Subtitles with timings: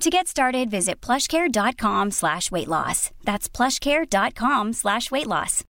[0.00, 3.10] To get started, visit plushcare.com slash weight loss.
[3.24, 5.64] That's plushcare.com slash weight loss.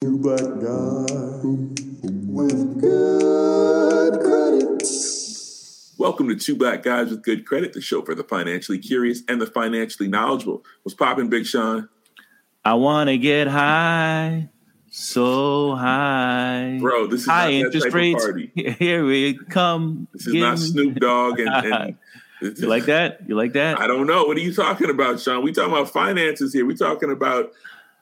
[0.00, 1.10] But God
[2.26, 4.82] with good credit.
[5.98, 9.40] Welcome to Two Black Guys with Good Credit, the show for the financially curious and
[9.40, 10.64] the financially knowledgeable.
[10.82, 11.88] What's popping, Big Sean?
[12.64, 14.48] I want to get high,
[14.94, 16.76] so high.
[16.78, 18.24] Bro, this is high not that interest rates.
[18.24, 18.52] party.
[18.78, 20.06] Here we come.
[20.12, 21.96] This is not Snoop Dogg and, and
[22.58, 23.20] You like that?
[23.26, 23.80] You like that?
[23.80, 24.24] I don't know.
[24.24, 25.42] What are you talking about, Sean?
[25.42, 26.66] We talking about finances here.
[26.66, 27.52] We talking about,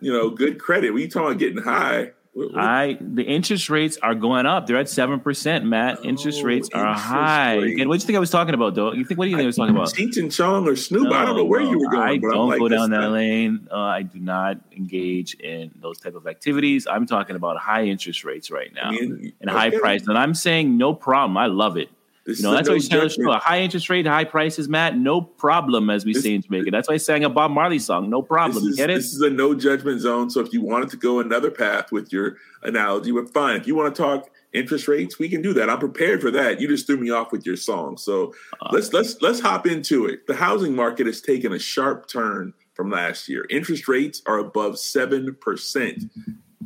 [0.00, 0.92] you know, good credit.
[0.92, 2.12] We talking about getting high.
[2.56, 4.66] I the interest rates are going up.
[4.66, 6.04] They're at seven percent, Matt.
[6.04, 7.56] Interest Oh, rates are interest high.
[7.56, 7.88] rate.
[7.88, 8.92] What do you think I was talking about, though?
[8.92, 9.88] You think what do you think I was talking about?
[9.88, 11.12] Cheech and Chong or Snoop?
[11.12, 12.08] I don't know where you were going.
[12.08, 13.68] I don't like, go down that lane.
[13.70, 16.86] Uh, I do not engage in those type of activities.
[16.86, 19.78] I'm talking about high interest rates right now I mean, and high okay.
[19.78, 20.06] price.
[20.06, 21.36] And I'm saying no problem.
[21.36, 21.88] I love it.
[22.30, 23.30] This You know, that's no why us judgment.
[23.30, 24.96] a high interest rate, high prices, Matt.
[24.96, 26.70] No problem, as we This- say in Jamaica.
[26.70, 28.08] That's why I sang a Bob Marley song.
[28.08, 28.62] No problem.
[28.64, 28.94] This is, Get it?
[28.94, 30.30] this is a no judgment zone.
[30.30, 33.56] So if you wanted to go another path with your analogy, but fine.
[33.56, 35.68] If you want to talk interest rates, we can do that.
[35.68, 36.60] I'm prepared for that.
[36.60, 37.96] You just threw me off with your song.
[37.96, 40.26] So Uh, let's let's let's hop into it.
[40.28, 43.44] The housing market has taken a sharp turn from last year.
[43.50, 46.04] Interest rates are above seven percent,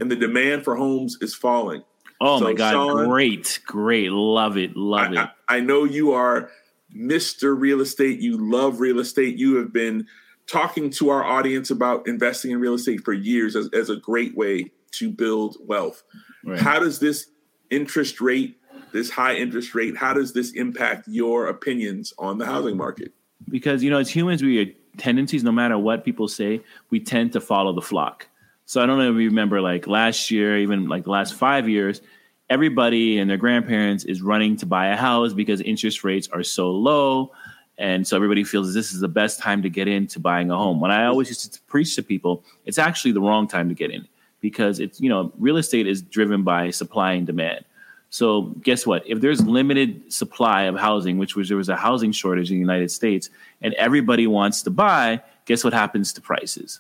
[0.00, 1.82] and the demand for homes is falling.
[2.24, 2.72] Oh so, my God!
[2.72, 5.18] Sean- great, great, love it, love it.
[5.18, 6.50] I, I, I know you are
[6.94, 7.58] Mr.
[7.58, 8.20] Real Estate.
[8.20, 9.36] You love real estate.
[9.36, 10.06] You have been
[10.46, 14.36] talking to our audience about investing in real estate for years as, as a great
[14.36, 16.02] way to build wealth.
[16.44, 16.60] Right.
[16.60, 17.30] How does this
[17.70, 18.58] interest rate,
[18.92, 23.12] this high interest rate, how does this impact your opinions on the housing market?
[23.48, 27.32] because you know as humans we are tendencies no matter what people say we tend
[27.32, 28.28] to follow the flock
[28.66, 31.68] so i don't know if you remember like last year even like the last five
[31.68, 32.00] years
[32.50, 36.70] everybody and their grandparents is running to buy a house because interest rates are so
[36.70, 37.30] low
[37.76, 40.80] and so everybody feels this is the best time to get into buying a home
[40.80, 43.90] when i always used to preach to people it's actually the wrong time to get
[43.90, 44.06] in
[44.40, 47.64] because it's you know real estate is driven by supply and demand
[48.14, 49.02] so guess what?
[49.08, 52.60] If there's limited supply of housing, which was there was a housing shortage in the
[52.60, 53.28] United States,
[53.60, 56.78] and everybody wants to buy, guess what happens to prices?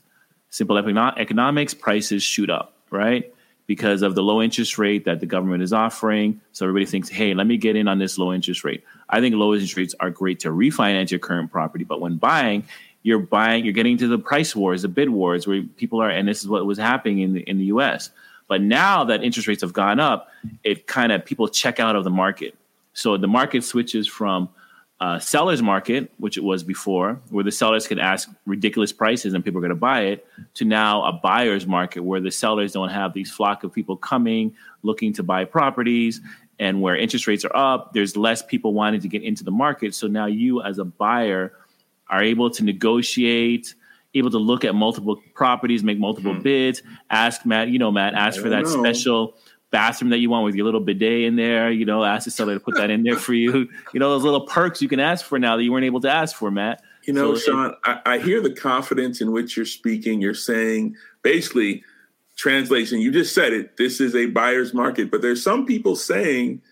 [0.54, 3.34] Simple economics, prices shoot up, right?
[3.66, 6.40] Because of the low interest rate that the government is offering.
[6.52, 8.84] So everybody thinks, hey, let me get in on this low interest rate.
[9.08, 12.62] I think low interest rates are great to refinance your current property, but when buying,
[13.02, 16.28] you're buying, you're getting to the price wars, the bid wars, where people are, and
[16.28, 18.10] this is what was happening in the in the U.S.
[18.46, 20.28] But now that interest rates have gone up,
[20.62, 22.56] it kind of people check out of the market.
[22.92, 24.50] So the market switches from
[25.00, 29.44] uh, seller's market, which it was before, where the sellers could ask ridiculous prices and
[29.44, 32.90] people are going to buy it, to now a buyer's market where the sellers don't
[32.90, 36.20] have these flock of people coming looking to buy properties
[36.58, 37.92] and where interest rates are up.
[37.92, 39.94] There's less people wanting to get into the market.
[39.94, 41.52] So now you, as a buyer,
[42.08, 43.74] are able to negotiate,
[44.14, 48.40] able to look at multiple properties, make multiple bids, ask Matt, you know, Matt, ask
[48.40, 48.50] for Hmm.
[48.50, 48.78] That know.
[48.78, 49.34] special
[49.74, 52.54] bathroom that you want with your little bidet in there, you know, ask the seller
[52.54, 53.68] to put that in there for you.
[53.92, 56.08] You know, those little perks you can ask for now that you weren't able to
[56.10, 56.80] ask for, Matt.
[57.02, 60.20] You know, So it- Sean, I, I hear the confidence in which you're speaking.
[60.20, 61.82] You're saying basically,
[62.36, 66.62] translation, you just said it, this is a buyer's market, but there's some people saying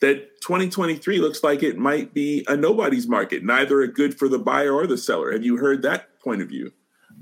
[0.00, 4.38] that 2023 looks like it might be a nobody's market, neither a good for the
[4.38, 5.32] buyer or the seller.
[5.32, 6.72] Have you heard that point of view?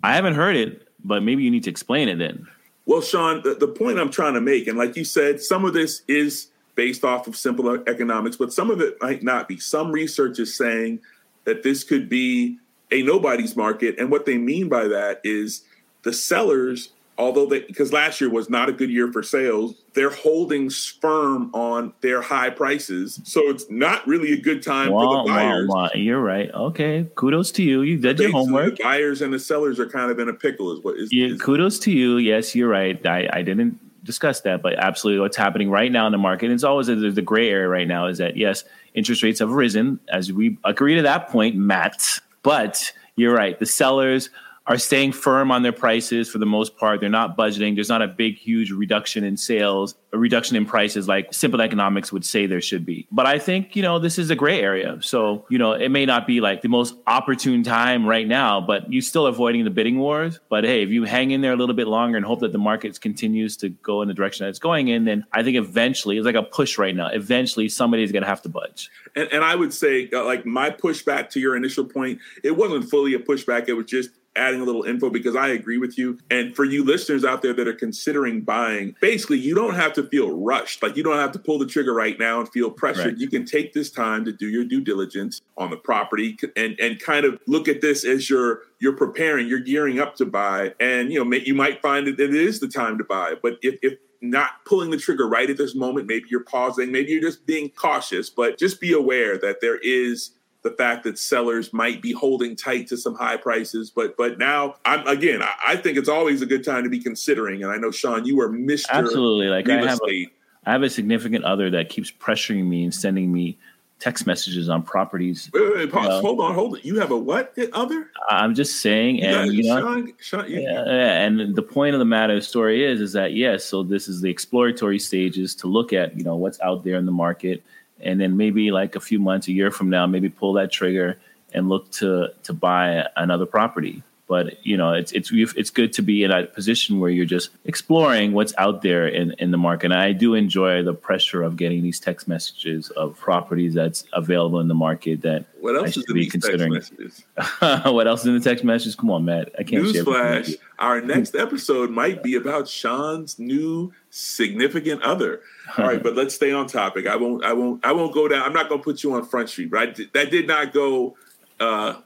[0.05, 2.46] I haven't heard it, but maybe you need to explain it then.
[2.87, 5.73] Well, Sean, the, the point I'm trying to make, and like you said, some of
[5.73, 9.59] this is based off of simple economics, but some of it might not be.
[9.59, 11.01] Some research is saying
[11.45, 12.59] that this could be
[12.91, 13.99] a nobody's market.
[13.99, 15.65] And what they mean by that is
[16.03, 20.11] the sellers although they because last year was not a good year for sales, they're
[20.11, 23.21] holding firm on their high prices.
[23.25, 25.71] So it's not really a good time for the buyers.
[25.95, 26.51] You're right.
[26.53, 27.83] Okay, kudos to you.
[27.83, 28.77] You did your homework.
[28.77, 30.73] The buyers and the sellers are kind of in a pickle.
[30.73, 32.19] Is what is, yeah, is kudos to you.
[32.19, 33.05] Yes, you're right.
[33.07, 36.51] I, I didn't discuss that, but absolutely, what's happening right now in the market?
[36.51, 38.07] It's always a, the gray area right now.
[38.07, 38.65] Is that yes,
[38.95, 42.21] interest rates have risen as we agree to that point, Matt.
[42.43, 43.59] But you're right.
[43.59, 44.29] The sellers
[44.67, 47.01] are staying firm on their prices for the most part.
[47.01, 47.75] They're not budgeting.
[47.75, 52.11] There's not a big, huge reduction in sales, a reduction in prices like simple economics
[52.13, 53.07] would say there should be.
[53.11, 54.97] But I think, you know, this is a gray area.
[55.03, 58.91] So, you know, it may not be like the most opportune time right now, but
[58.91, 60.41] you're still avoiding the bidding wars.
[60.49, 62.59] But hey, if you hang in there a little bit longer and hope that the
[62.59, 66.17] market continues to go in the direction that it's going in, then I think eventually
[66.17, 67.09] it's like a push right now.
[67.09, 68.91] Eventually somebody's going to have to budge.
[69.15, 72.89] And, and I would say, uh, like, my pushback to your initial point, it wasn't
[72.89, 73.69] fully a pushback.
[73.69, 76.19] It was just adding a little info because I agree with you.
[76.31, 80.05] And for you listeners out there that are considering buying, basically, you don't have to
[80.05, 80.83] feel rushed.
[80.83, 83.07] Like you don't have to pull the trigger right now and feel pressured.
[83.07, 83.19] Right.
[83.19, 87.01] You can take this time to do your due diligence on the property and and
[87.01, 91.13] kind of look at this as you're you're preparing, you're gearing up to buy, and
[91.13, 93.35] you know you might find that it is the time to buy.
[93.43, 97.13] But if if not pulling the trigger right at this moment, maybe you're pausing, maybe
[97.13, 100.31] you're just being cautious, but just be aware that there is
[100.65, 103.91] the fact that sellers might be holding tight to some high prices.
[103.91, 106.99] But but now I'm again, I, I think it's always a good time to be
[106.99, 107.63] considering.
[107.63, 108.87] And I know Sean, you are Mr.
[108.91, 109.47] Absolutely.
[109.47, 110.27] Like I have, a,
[110.67, 113.59] I have a significant other that keeps pressuring me and sending me
[114.01, 115.51] text messages on properties.
[115.53, 116.09] Wait, wait, wait pause.
[116.09, 116.81] Uh, hold on, hold on.
[116.83, 118.11] You have a what other?
[118.31, 121.99] I'm just saying, and you, know, Sean, Sean, you, yeah, yeah, and the point of
[121.99, 125.55] the matter of the story is, is that yes, so this is the exploratory stages
[125.57, 127.63] to look at, you know, what's out there in the market
[128.05, 131.19] and then maybe like a few months, a year from now, maybe pull that trigger
[131.53, 134.03] and look to to buy another property.
[134.26, 137.50] But you know, it's it's it's good to be in a position where you're just
[137.67, 139.87] exploring what's out there in, in the market.
[139.87, 144.61] And I do enjoy the pressure of getting these text messages of properties that's available
[144.61, 146.73] in the market that what else I should be considering.
[147.59, 148.94] what else is in the text messages?
[148.94, 149.50] Come on, Matt.
[149.59, 149.85] I can't.
[149.85, 155.43] Newsflash: Our next episode might be about Sean's new significant other.
[155.77, 157.06] All right, but let's stay on topic.
[157.06, 157.44] I won't.
[157.44, 157.85] I won't.
[157.85, 158.43] I won't go down.
[158.43, 159.70] I'm not going to put you on Front Street.
[159.70, 159.94] Right?
[160.15, 161.17] That did not go.
[161.61, 161.97] Uh,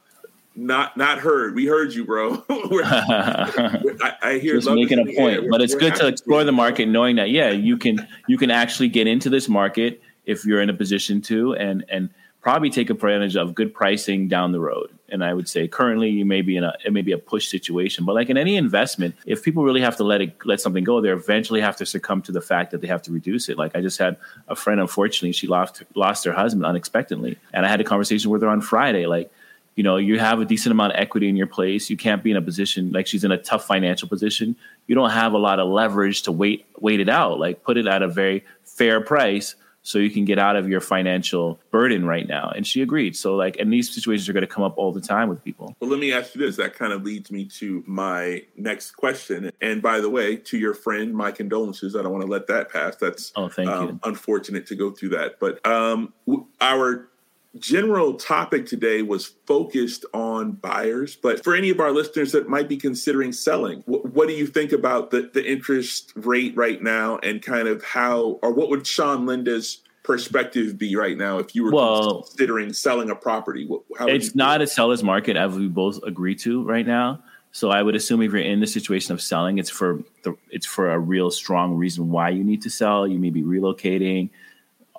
[0.58, 1.54] not not heard.
[1.54, 2.34] We heard you, bro.
[2.50, 7.16] I, I, hear just making a point, but it's good to explore the market, knowing
[7.16, 10.74] that yeah, you can you can actually get into this market if you're in a
[10.74, 12.10] position to, and and
[12.40, 14.90] probably take advantage of good pricing down the road.
[15.10, 17.48] And I would say currently you may be in a it may be a push
[17.48, 20.82] situation, but like in any investment, if people really have to let it let something
[20.82, 23.56] go, they eventually have to succumb to the fact that they have to reduce it.
[23.56, 24.16] Like I just had
[24.48, 28.42] a friend, unfortunately, she lost lost her husband unexpectedly, and I had a conversation with
[28.42, 29.30] her on Friday, like
[29.78, 31.88] you know you have a decent amount of equity in your place.
[31.88, 34.56] You can't be in a position like she's in a tough financial position.
[34.88, 37.86] You don't have a lot of leverage to wait wait it out like put it
[37.86, 42.26] at a very fair price so you can get out of your financial burden right
[42.26, 42.50] now.
[42.56, 43.16] And she agreed.
[43.16, 45.76] So like and these situations are going to come up all the time with people.
[45.78, 46.56] Well let me ask you this.
[46.56, 49.52] That kind of leads me to my next question.
[49.60, 51.94] And by the way to your friend my condolences.
[51.94, 52.96] I don't want to let that pass.
[52.96, 55.38] That's oh thank um, you unfortunate to go through that.
[55.38, 56.12] But um
[56.60, 57.08] our
[57.56, 62.68] general topic today was focused on buyers, but for any of our listeners that might
[62.68, 67.18] be considering selling, what, what, do you think about the, the interest rate right now
[67.18, 71.64] and kind of how, or what would Sean Linda's perspective be right now if you
[71.64, 73.68] were well, considering selling a property?
[74.00, 77.22] it's not a seller's market as we both agree to right now.
[77.52, 80.66] So I would assume if you're in the situation of selling, it's for the, it's
[80.66, 83.08] for a real strong reason why you need to sell.
[83.08, 84.28] You may be relocating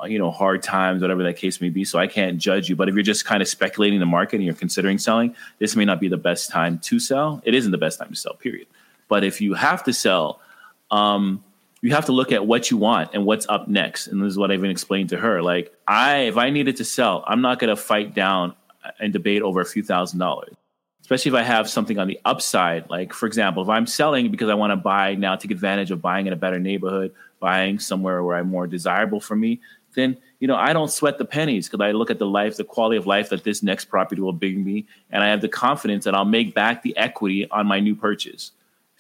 [0.08, 2.76] you know hard times whatever that case may be so i can't judge you.
[2.76, 5.86] But if you're just kind of speculating the market and you're considering selling this may
[5.86, 7.42] not be the best time to sell.
[7.44, 8.68] It isn't the best time to sell period.
[9.08, 10.40] But if you have to sell
[10.92, 11.44] um,
[11.82, 14.38] you have to look at what you want and what's up next and this is
[14.38, 15.42] what i've been explained to her.
[15.42, 18.56] Like i if i needed to sell i'm not going to fight down
[19.00, 20.54] and debate over a few thousand dollars.
[21.02, 24.50] Especially if i have something on the upside like for example if i'm selling because
[24.50, 28.24] i want to buy now take advantage of buying in a better neighborhood buying somewhere
[28.24, 29.60] where i'm more desirable for me
[29.96, 32.64] then you know I don't sweat the pennies because I look at the life, the
[32.64, 36.06] quality of life that this next property will bring me, and I have the confidence
[36.06, 38.52] that I'll make back the equity on my new purchase.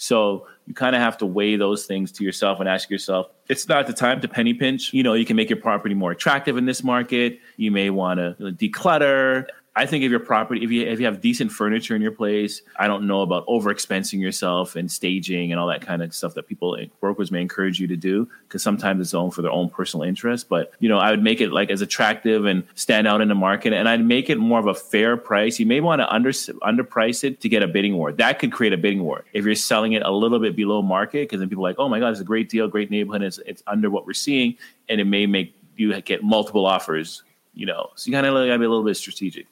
[0.01, 3.67] So you kind of have to weigh those things to yourself and ask yourself, it's
[3.67, 4.93] not the time to penny pinch.
[4.93, 7.39] You know, you can make your property more attractive in this market.
[7.57, 9.47] You may want to declutter.
[9.75, 12.61] I think if your property, if you if you have decent furniture in your place,
[12.77, 16.47] I don't know about overexpensing yourself and staging and all that kind of stuff that
[16.47, 19.69] people eh, brokers may encourage you to do because sometimes it's own for their own
[19.69, 20.49] personal interest.
[20.49, 23.35] But you know, I would make it like as attractive and stand out in the
[23.35, 25.59] market, and I'd make it more of a fair price.
[25.59, 28.11] You may want to under underprice it to get a bidding war.
[28.11, 31.29] That could create a bidding war if you're selling it a little bit below market
[31.29, 33.37] because then people are like, oh my god, it's a great deal, great neighborhood, it's,
[33.45, 34.57] it's under what we're seeing,
[34.89, 37.23] and it may make you get multiple offers.
[37.53, 39.47] You know, so you kind of got to be a little bit strategic.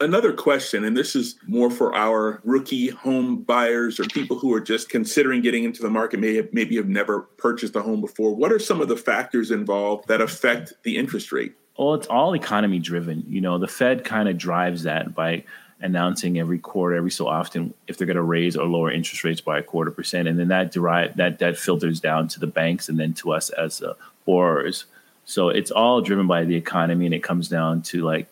[0.00, 4.60] Another question, and this is more for our rookie home buyers or people who are
[4.60, 8.34] just considering getting into the market, may have, maybe have never purchased a home before.
[8.34, 11.54] What are some of the factors involved that affect the interest rate?
[11.78, 13.24] Well, it's all economy driven.
[13.28, 15.44] You know, the Fed kind of drives that by
[15.82, 19.42] announcing every quarter, every so often, if they're going to raise or lower interest rates
[19.42, 22.88] by a quarter percent, and then that derive that that filters down to the banks
[22.88, 24.86] and then to us as uh, borrowers.
[25.24, 28.28] So it's all driven by the economy, and it comes down to like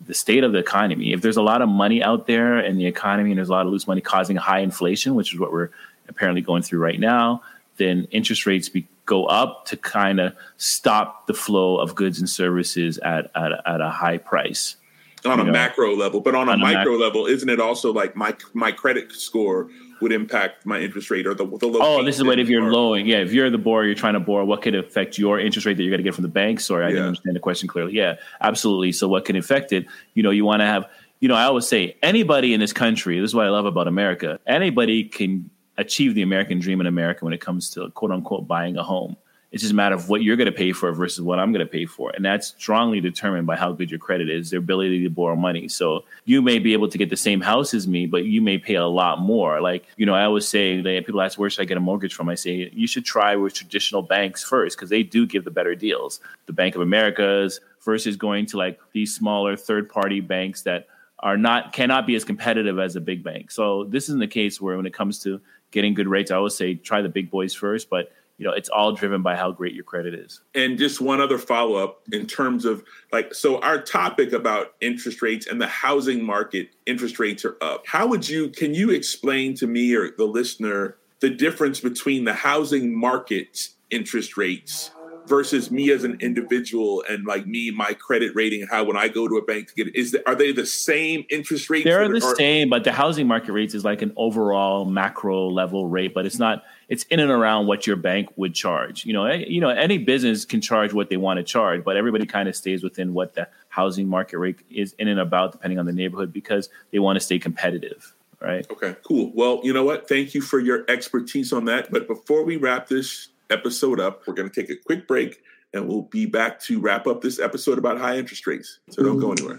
[0.00, 1.12] the state of the economy.
[1.12, 3.66] If there's a lot of money out there in the economy and there's a lot
[3.66, 5.70] of loose money causing high inflation, which is what we're
[6.08, 7.42] apparently going through right now,
[7.76, 12.28] then interest rates be, go up to kind of stop the flow of goods and
[12.28, 14.76] services at, at, at a high price.
[15.24, 15.52] On a know?
[15.52, 18.72] macro level, but on, on a, micro mac- level, isn't it also like my my
[18.72, 19.68] credit score
[20.00, 21.80] would impact my interest rate or the, the low.
[21.80, 23.06] Oh, this is what if you're lowing.
[23.06, 25.76] Yeah, if you're the borrower, you're trying to borrow, what could affect your interest rate
[25.76, 26.60] that you're going to get from the bank?
[26.60, 26.94] Sorry, I yeah.
[26.94, 27.92] didn't understand the question clearly.
[27.92, 28.92] Yeah, absolutely.
[28.92, 29.86] So what can affect it?
[30.14, 30.86] You know, you want to have,
[31.20, 33.88] you know, I always say anybody in this country, this is what I love about
[33.88, 38.46] America, anybody can achieve the American dream in America when it comes to quote unquote
[38.46, 39.16] buying a home.
[39.52, 41.66] It's just a matter of what you're going to pay for versus what I'm going
[41.66, 42.10] to pay for.
[42.10, 45.66] And that's strongly determined by how good your credit is, their ability to borrow money.
[45.66, 48.58] So you may be able to get the same house as me, but you may
[48.58, 49.60] pay a lot more.
[49.60, 52.14] Like, you know, I always say, that people ask, where should I get a mortgage
[52.14, 52.28] from?
[52.28, 55.74] I say, you should try with traditional banks first because they do give the better
[55.74, 56.20] deals.
[56.46, 60.86] The Bank of America's versus going to like these smaller third party banks that
[61.18, 63.50] are not cannot be as competitive as a big bank.
[63.50, 65.40] So this isn't the case where when it comes to
[65.70, 68.70] getting good rates, I always say try the big boys first, but you know it's
[68.70, 72.64] all driven by how great your credit is and just one other follow-up in terms
[72.64, 72.82] of
[73.12, 77.86] like so our topic about interest rates and the housing market interest rates are up
[77.86, 82.32] how would you can you explain to me or the listener the difference between the
[82.32, 84.90] housing market's interest rates
[85.26, 89.28] versus me as an individual and like me, my credit rating, how when I go
[89.28, 91.84] to a bank to get it, is the, are they the same interest rates?
[91.84, 96.12] They're the same, but the housing market rates is like an overall macro level rate,
[96.12, 96.64] but it's not.
[96.90, 99.06] It's in and around what your bank would charge.
[99.06, 102.26] You know, you know, any business can charge what they want to charge, but everybody
[102.26, 105.86] kind of stays within what the housing market rate is in and about, depending on
[105.86, 108.14] the neighborhood, because they want to stay competitive.
[108.42, 108.66] Right.
[108.70, 108.96] Okay.
[109.02, 109.32] Cool.
[109.34, 110.08] Well, you know what?
[110.08, 111.90] Thank you for your expertise on that.
[111.90, 114.26] But before we wrap this episode up.
[114.26, 115.42] We're going to take a quick break
[115.74, 118.78] and we'll be back to wrap up this episode about high interest rates.
[118.90, 119.58] So don't go anywhere.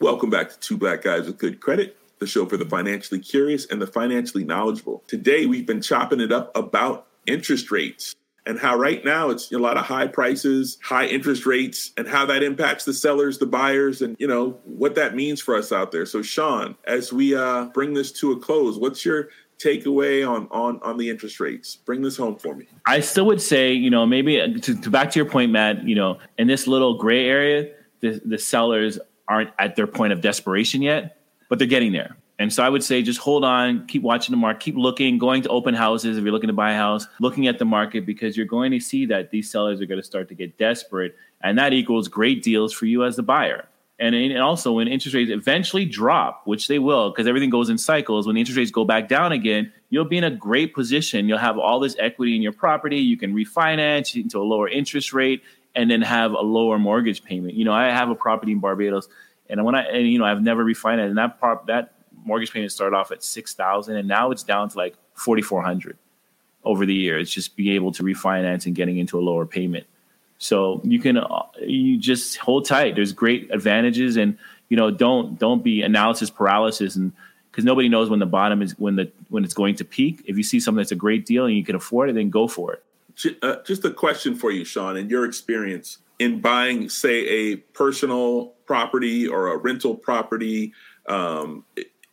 [0.00, 3.66] Welcome back to Two Black Guys with Good Credit the show for the financially curious
[3.66, 5.04] and the financially knowledgeable.
[5.06, 8.14] Today, we've been chopping it up about interest rates.
[8.46, 12.24] and how right now it's a lot of high prices, high interest rates, and how
[12.24, 15.92] that impacts the sellers, the buyers, and you know what that means for us out
[15.92, 16.06] there.
[16.06, 20.80] So, Sean, as we uh, bring this to a close, what's your takeaway on on
[20.82, 21.76] on the interest rates?
[21.76, 22.66] Bring this home for me.
[22.86, 25.86] I still would say, you know, maybe uh, to, to back to your point, Matt.
[25.86, 28.98] You know, in this little gray area, the the sellers
[29.28, 32.16] aren't at their point of desperation yet, but they're getting there.
[32.40, 35.42] And so I would say just hold on, keep watching the market, keep looking, going
[35.42, 38.36] to open houses if you're looking to buy a house, looking at the market because
[38.36, 41.16] you're going to see that these sellers are going to start to get desperate.
[41.42, 43.66] And that equals great deals for you as the buyer.
[44.00, 47.78] And, and also when interest rates eventually drop, which they will, because everything goes in
[47.78, 51.28] cycles, when the interest rates go back down again, you'll be in a great position.
[51.28, 52.98] You'll have all this equity in your property.
[52.98, 55.42] You can refinance into a lower interest rate
[55.74, 57.54] and then have a lower mortgage payment.
[57.54, 59.08] You know, I have a property in Barbados
[59.48, 62.72] and when I, and, you know, I've never refinanced and that prop, that mortgage payment
[62.72, 65.96] started off at six thousand, and now it's down to like forty four hundred
[66.64, 67.18] over the year.
[67.18, 69.86] It's just being able to refinance and getting into a lower payment.
[70.38, 72.94] So you can uh, you just hold tight.
[72.94, 77.12] There's great advantages, and you know don't don't be analysis paralysis, and
[77.50, 80.22] because nobody knows when the bottom is when the when it's going to peak.
[80.26, 82.46] If you see something that's a great deal and you can afford it, then go
[82.46, 82.84] for it.
[83.42, 88.54] Uh, just a question for you, Sean, in your experience in buying, say, a personal
[88.66, 90.72] property or a rental property.
[91.06, 91.64] Um,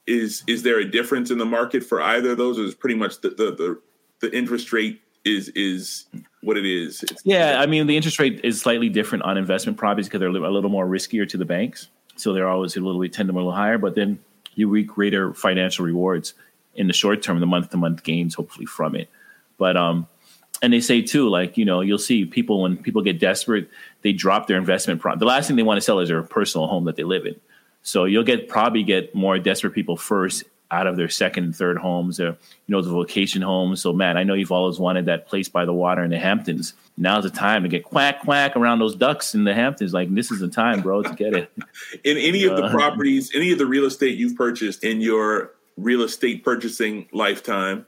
[0.08, 2.60] is is there a difference in the market for either of those?
[2.60, 3.82] Or is pretty much the the, the,
[4.22, 6.06] the interest rate is is
[6.46, 7.04] what it is?
[7.04, 10.30] It's, yeah, I mean the interest rate is slightly different on investment properties because they're
[10.30, 13.34] a little more riskier to the banks, so they're always a little bit tend to
[13.34, 13.78] be a little higher.
[13.78, 14.20] But then
[14.54, 16.36] you reap greater financial rewards
[16.76, 19.10] in the short term, the month to month gains hopefully from it.
[19.58, 20.08] But um,
[20.62, 23.70] and they say too, like you know, you'll see people when people get desperate,
[24.04, 25.02] they drop their investment.
[25.02, 27.26] Pro- the last thing they want to sell is their personal home that they live
[27.26, 27.36] in.
[27.82, 31.78] So you'll get probably get more desperate people first out of their second and third
[31.78, 33.82] homes or you know the vacation homes.
[33.82, 36.74] So man, I know you've always wanted that place by the water in the Hamptons.
[36.98, 39.94] Now's the time to get quack quack around those ducks in the Hamptons.
[39.94, 41.52] Like this is the time, bro, to get it.
[42.04, 45.52] in any of the uh, properties, any of the real estate you've purchased in your
[45.78, 47.86] real estate purchasing lifetime,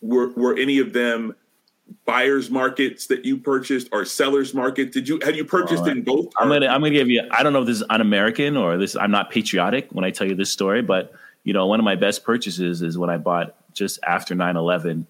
[0.00, 1.34] were were any of them
[2.04, 4.92] buyers markets that you purchased or sellers market?
[4.92, 6.32] Did you have you purchased in both?
[6.38, 7.22] I'm gonna I'm gonna give you.
[7.30, 8.96] I don't know if this is un-American or this.
[8.96, 11.12] I'm not patriotic when I tell you this story, but
[11.44, 15.06] you know, one of my best purchases is when I bought just after 9/11.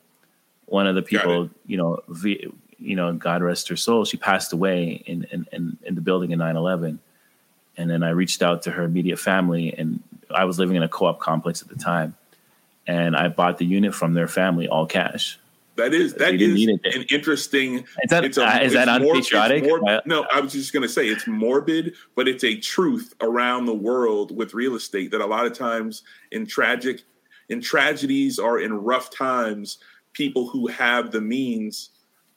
[0.66, 4.52] One of the people, you know, v, you know, God rest her soul, she passed
[4.52, 6.98] away in in in, in the building in 9/11.
[7.76, 10.88] And then I reached out to her immediate family, and I was living in a
[10.88, 12.16] co-op complex at the time,
[12.86, 15.38] and I bought the unit from their family all cash
[15.76, 17.78] that is that is an interesting.
[17.78, 19.64] Is that it's a, uh, is that unpatriotic?
[20.06, 23.74] no, I was just going to say it's morbid, but it's a truth around the
[23.74, 27.02] world with real estate that a lot of times in tragic,
[27.48, 29.78] in tragedies or in rough times,
[30.12, 31.90] people who have the means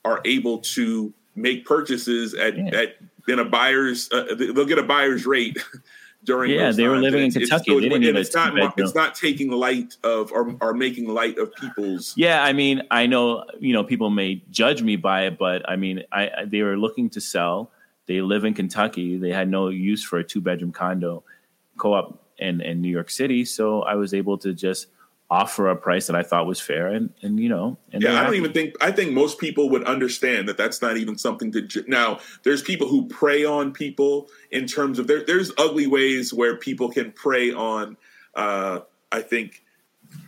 [0.05, 2.79] are able to make purchases at yeah.
[2.79, 2.95] at
[3.27, 4.09] in a buyer's.
[4.11, 5.57] Uh, they'll get a buyer's rate
[6.25, 7.71] during yeah they were living in kentucky.
[7.71, 12.43] it's, it's not it's not taking light of or, or making light of people's yeah
[12.43, 16.03] i mean i know you know people may judge me by it but i mean
[16.11, 17.71] i, I they were looking to sell.
[18.07, 19.17] They live in kentucky.
[19.17, 21.23] They had no use for a two bedroom condo
[21.77, 23.45] co-op in, in new york city.
[23.45, 24.87] So i was able to just
[25.35, 28.23] offer a price that I thought was fair, and and you know, and yeah, I
[28.23, 31.61] don't even think I think most people would understand that that's not even something to.
[31.61, 35.23] Ju- now, there's people who prey on people in terms of there.
[35.25, 37.97] There's ugly ways where people can prey on.
[38.33, 38.79] Uh,
[39.11, 39.63] I think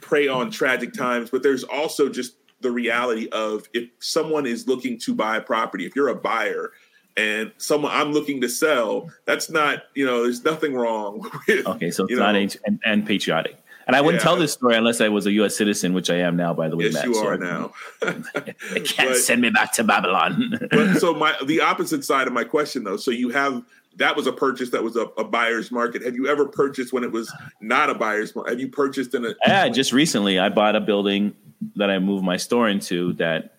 [0.02, 4.98] prey on tragic times, but there's also just the reality of if someone is looking
[5.00, 6.72] to buy a property, if you're a buyer
[7.16, 11.66] and someone I'm looking to sell, that's not, you know, there's nothing wrong with.
[11.66, 13.58] Okay, so it's not and, and patriotic.
[13.88, 14.26] And I wouldn't yeah.
[14.26, 15.56] tell this story unless I was a U.S.
[15.56, 16.86] citizen, which I am now, by the way.
[16.86, 17.26] Yes, Matt, you so.
[17.26, 17.72] are now.
[18.02, 18.12] they
[18.82, 20.60] can't but, send me back to Babylon.
[20.72, 22.98] but so my the opposite side of my question, though.
[22.98, 23.64] So you have
[23.96, 26.04] that was a purchase that was a, a, buyer's market.
[26.04, 28.52] Have you ever purchased when it was not a buyer's market?
[28.52, 29.34] Have you purchased in a?
[29.46, 31.34] Yeah, just recently I bought a building
[31.78, 33.56] that I moved my store into that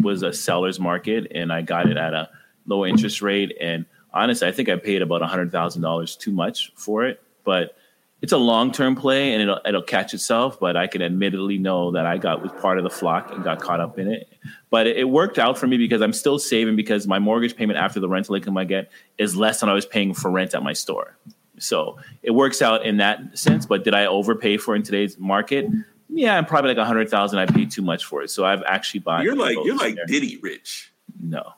[0.00, 2.28] was a seller's market, and I got it at a
[2.66, 3.56] low interest rate.
[3.60, 7.22] And honestly, I think I paid about a hundred thousand dollars too much for it,
[7.44, 7.76] but
[8.22, 10.58] it's a long term play and it'll it'll catch itself.
[10.58, 13.60] But I can admittedly know that I got was part of the flock and got
[13.60, 14.32] caught up in it.
[14.70, 17.78] But it, it, worked out for me because I'm still saving because my mortgage payment
[17.78, 20.62] after the rental income I get is less than I was paying for rent at
[20.62, 21.16] my store.
[21.58, 23.66] So it works out in that sense.
[23.66, 25.66] But did I overpay for in today's market?
[26.08, 27.40] Yeah, I'm probably like a hundred thousand.
[27.40, 29.24] I paid too much for it, so I've actually bought.
[29.24, 30.06] You're like you're like there.
[30.06, 30.92] Diddy rich.
[31.20, 31.54] No.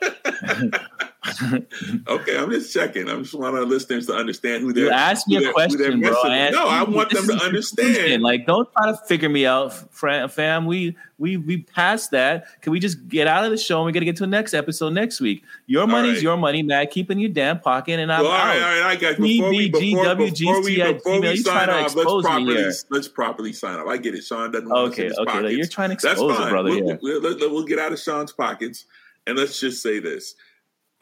[2.08, 3.08] okay, I'm just checking.
[3.08, 4.84] I'm just want our listeners to understand who they're.
[4.86, 6.14] You asked me a question, bro.
[6.24, 7.46] I No, I want them to is the conclusion.
[7.46, 8.22] understand.
[8.22, 10.66] Like, don't try to figure me out, fam.
[10.66, 12.60] We we we passed that.
[12.62, 14.26] Can we just get out of the show and we got to get to the
[14.28, 15.42] next episode next week?
[15.66, 16.22] Your money's right.
[16.22, 16.90] your money, Matt.
[16.90, 18.46] Keep in your damn pocket, and I'm Well, all out.
[18.46, 21.94] right, all right, I got before we before, before we before we You sign off,
[21.96, 23.88] let's properly let's properly sign off.
[23.88, 24.22] I get it.
[24.24, 26.96] Sean doesn't Okay, us in his okay, you're trying to expose brother, We'll, yeah.
[27.02, 28.84] we'll, we'll- we'll get out of Sean's pockets,
[29.26, 30.34] and let's just say this.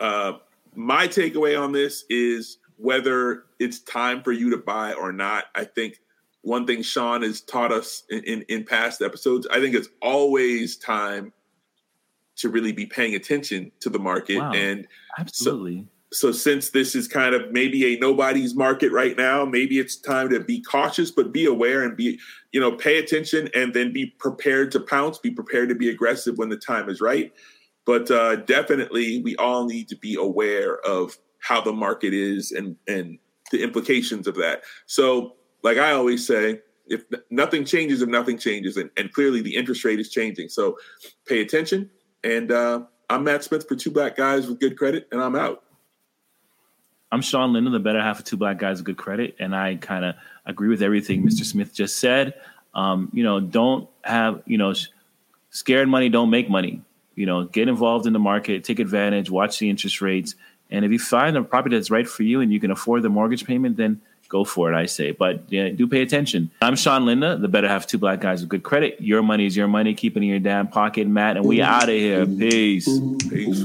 [0.01, 0.35] Uh,
[0.75, 5.47] my takeaway on this is whether it's time for you to buy or not.
[5.55, 6.01] I think
[6.43, 10.77] one thing Sean has taught us in, in, in past episodes, I think it's always
[10.77, 11.33] time
[12.37, 14.39] to really be paying attention to the market.
[14.39, 14.53] Wow.
[14.53, 14.87] And
[15.19, 15.89] Absolutely.
[16.13, 20.29] so since this is kind of maybe a nobody's market right now, maybe it's time
[20.29, 22.19] to be cautious, but be aware and be,
[22.53, 26.37] you know, pay attention and then be prepared to pounce, be prepared to be aggressive
[26.39, 27.33] when the time is right.
[27.87, 32.77] But uh, definitely, we all need to be aware of how the market is and
[32.87, 33.19] and
[33.53, 34.63] the implications of that.
[34.87, 39.55] So, like I always say, if nothing changes, if nothing changes, and, and clearly the
[39.55, 40.49] interest rate is changing.
[40.49, 40.77] So,
[41.27, 41.89] pay attention.
[42.25, 45.63] And uh, I'm Matt Smith for Two Black Guys with Good Credit, and I'm out.
[47.13, 49.77] I'm Sean Linden, the better half of Two Black Guys with Good Credit, and I
[49.77, 51.45] kind of agree with everything Mr.
[51.45, 52.35] Smith just said.
[52.75, 54.75] Um, you know, don't have you know,
[55.51, 56.83] scared money don't make money.
[57.17, 60.37] You know, get involved in the market, take advantage, watch the interest rates,
[60.71, 63.09] and if you find a property that's right for you and you can afford the
[63.09, 64.77] mortgage payment, then go for it.
[64.77, 66.51] I say, but yeah, do pay attention.
[66.61, 69.01] I'm Sean Linda, the better half of Two Black Guys with Good Credit.
[69.01, 69.95] Your money is your money.
[69.95, 72.27] Keep it in your damn pocket, Matt, and we out of here.
[72.27, 72.89] Peace.
[73.29, 73.65] Peace.